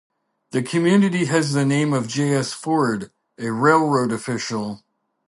The 0.49 0.63
community 0.63 1.25
has 1.25 1.53
the 1.53 1.63
name 1.63 1.93
of 1.93 2.07
J. 2.07 2.33
S. 2.33 2.53
Ford, 2.53 3.11
a 3.37 3.51
railroad 3.51 4.11
official. 4.11 4.81